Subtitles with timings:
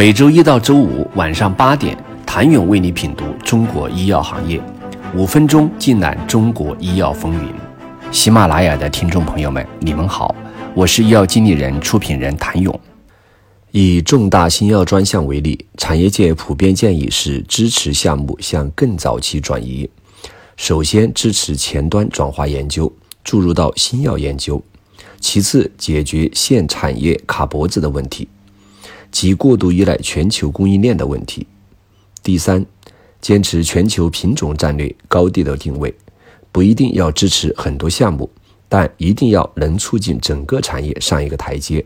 [0.00, 4.58] 每周一到周五晚上八点，谭勇为你品读中国医药行业，
[5.14, 7.52] 五分钟尽览中国医药风云。
[8.10, 10.34] 喜马拉雅的听众朋友们，你们好，
[10.74, 12.80] 我是医药经理人、出品人谭勇。
[13.72, 19.86] 以重大新药专项为例，产业界普遍建议是支持项目向更早期转移。
[20.56, 22.90] 首先，支持前端转化研究，
[23.22, 24.62] 注入到新药研究；
[25.20, 28.26] 其次，解决现产业卡脖子的问题。
[29.10, 31.46] 即过度依赖全球供应链的问题。
[32.22, 32.64] 第三，
[33.20, 35.94] 坚持全球品种战略高地的定位，
[36.52, 38.30] 不一定要支持很多项目，
[38.68, 41.84] 但一定要能促进整个产业上一个台阶。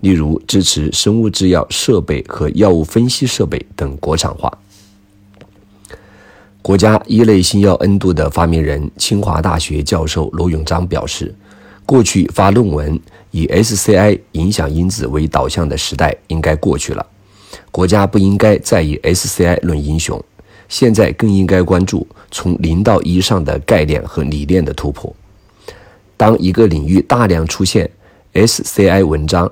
[0.00, 4.52] 例如，支持生物制药设备和药物分析设备等国产化。
[6.62, 11.34] 国家一类新药 N 度的发明人、清华大学教授罗永章表示。
[11.86, 12.98] 过去发论文
[13.30, 17.04] 以 SCI 影响因子为导向的时代应该过去了，
[17.70, 20.22] 国家不应该再以 SCI 论英雄，
[20.68, 25.14] 现在更应该关注从零到一上的概念和理念的突破。
[26.16, 27.90] 当一个领域大量出现
[28.32, 29.50] SCI 文章、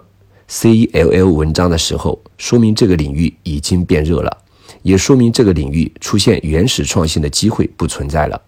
[0.49, 4.39] CELL 文章的时候，说明这个领域已经变热了，
[4.83, 8.41] 也说明这个领域出现原始创新的机会不存在了。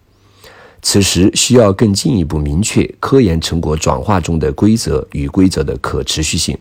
[0.87, 6.55] 此时需要更进一步明确科研成果转化中的规则与规则的可持续性，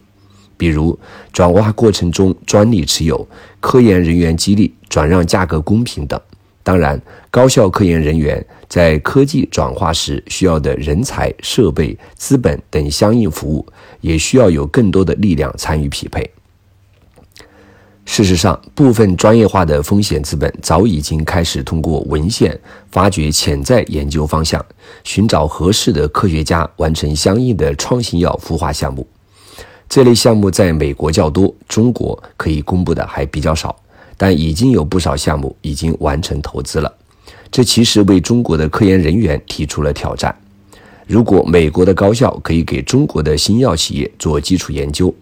[0.57, 0.99] 比如
[1.31, 3.29] 转化过程中专利持有、
[3.61, 6.19] 科研人员激励、转让价格公平等。
[6.63, 6.99] 当然，
[7.31, 13.67] 高校科研人员在科技转化时需要的人才、设备、资本等相应服务，
[14.01, 16.29] 也需要有更多的力量参与匹配。
[18.17, 22.57] 事实上，部分专业化的风险资本早已经开始通过文献
[22.93, 24.65] 发掘潜在研究方向，
[25.03, 29.05] 寻找合适的科学家，完成相应的创新药孵化项目。
[29.89, 33.75] 这类项目在美国较多，中国可以公布的还比较少，
[34.17, 36.95] 但已经有不少项目已经完成投资了。
[37.51, 40.33] 这其实为中国的科研人员提出了挑战。
[41.09, 45.13] 如果美国的高校可以给中国的新药企业做基础研究，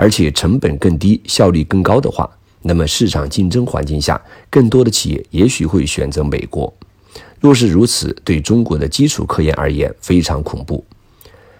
[0.00, 2.26] 而且成本更低、效率更高的话，
[2.62, 4.18] 那么市场竞争环境下，
[4.48, 6.72] 更多的企业也许会选择美国。
[7.38, 10.82] 若是如此，对中国的基础科研而言非常恐怖。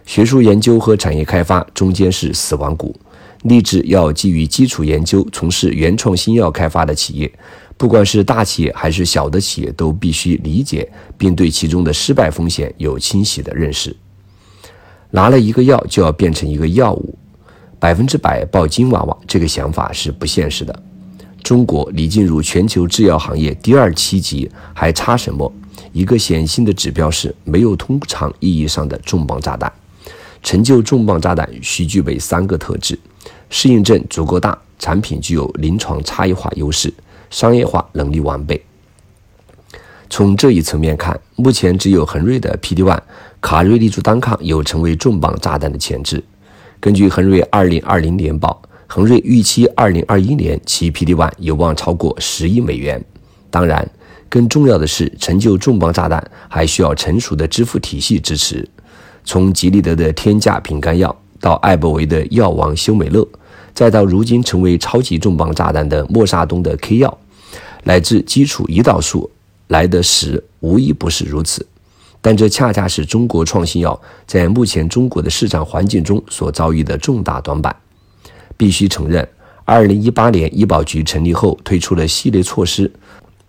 [0.06, 2.98] 学术研究和产业开发中间是死亡谷。
[3.42, 7.30] 立志要基于基础研究从事原创新药开发的企业，
[7.76, 13.94] 不管是大企业还是小的企业，都必须理解并对其中的失败风险有清晰的认识。
[15.10, 17.18] 拿了一个药就要变成一个药物。
[17.80, 20.82] 百分之百抱金娃娃，这个想法是不现实的。
[21.42, 25.50] 中国离进入全球制药行业第二七级还差什么？
[25.92, 29.72] 一个显性的指标是没有通常意义上的重磅炸弹。
[30.42, 32.98] 成就重磅炸弹需具备三个特质：
[33.48, 36.92] 适应症足够大，产品具有临床差异化优势，
[37.30, 38.62] 商业化能力完备。
[40.10, 42.98] 从这一层面看，目前只有恒瑞的 PD-1
[43.40, 46.22] 卡瑞利珠单抗有成为重磅炸弹的潜质。
[46.80, 53.04] 根据恒瑞二零二零年报，恒瑞预期二零二一年其 P D one 有望超过十亿美元。
[53.50, 53.86] 当然，
[54.30, 58.66] 更重要的是，成就重磅炸弹还需要成熟的支付体系支持。
[59.24, 63.28] 从吉利德的天价品肝药，到艾伯维的药王休美乐，
[63.74, 67.18] 再到如今成为超级重磅炸弹的默沙东的 K 药，
[67.84, 69.30] 乃至基础胰岛素
[69.68, 71.66] 来的时，无一不是如此。
[72.22, 77.74] 但这恰恰是中国创新药在目前中国的市场环境中所遭遇的重大短板。
[78.56, 79.26] 必须承认，
[79.64, 82.92] 二零一八年医保局成立后推出了系列措施，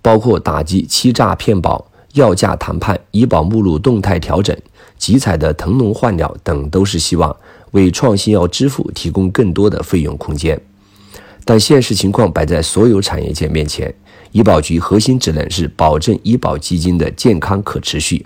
[0.01, 4.55] 包括打击欺诈骗保、药价谈判、医保目录动态调整、
[4.97, 7.35] 集采的腾笼换鸟等，都是希望
[7.71, 10.57] 为创新药支付提供更多的费用空间。
[11.43, 13.93] 但现实情况摆在所有产业界面前，
[14.31, 18.25] 医保局核心职能是保证医保基金的健康可持续。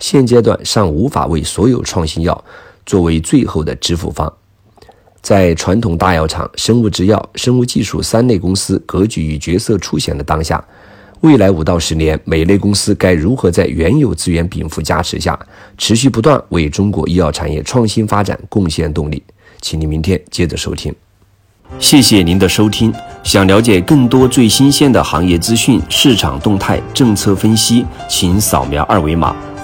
[0.00, 2.44] 现阶段尚无法为所有创新药
[2.84, 4.32] 作为最后的支付方。
[5.22, 10.64] 在传统大药厂、生物制药、生物技术三类公司格局与角色初显的当下，
[11.20, 15.36] 未来五到十年，每类公司该如何在原有资源禀赋加持下，
[15.76, 19.20] 持续不断为中国医药产业创新发展贡献动力？
[19.60, 20.94] 请您明天接着收听。
[21.80, 22.94] 谢谢您的收听。
[23.24, 29.34] 想了解更多最新鲜的行业资讯、市场动态、政策分析，请扫描二维码。